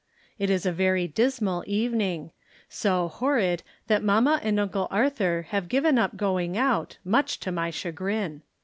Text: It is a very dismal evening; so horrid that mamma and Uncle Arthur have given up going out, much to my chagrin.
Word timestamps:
It 0.39 0.49
is 0.49 0.65
a 0.65 0.71
very 0.71 1.07
dismal 1.07 1.63
evening; 1.67 2.31
so 2.67 3.07
horrid 3.07 3.61
that 3.85 4.03
mamma 4.03 4.39
and 4.41 4.59
Uncle 4.59 4.87
Arthur 4.89 5.45
have 5.49 5.69
given 5.69 5.99
up 5.99 6.17
going 6.17 6.57
out, 6.57 6.97
much 7.05 7.39
to 7.41 7.51
my 7.51 7.69
chagrin. 7.69 8.41